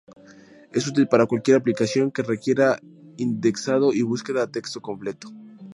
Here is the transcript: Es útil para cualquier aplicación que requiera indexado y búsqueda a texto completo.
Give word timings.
Es 0.71 0.87
útil 0.87 1.07
para 1.07 1.27
cualquier 1.27 1.57
aplicación 1.57 2.09
que 2.09 2.23
requiera 2.23 2.79
indexado 3.17 3.93
y 3.93 4.01
búsqueda 4.01 4.41
a 4.41 4.51
texto 4.51 4.81
completo. 4.81 5.29